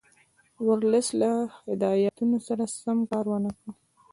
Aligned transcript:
ورلسټ 0.67 1.11
له 1.21 1.31
هدایتونو 1.69 2.37
سره 2.47 2.63
سم 2.81 2.97
کار 3.11 3.25
ونه 3.29 3.51
کړ. 3.57 3.67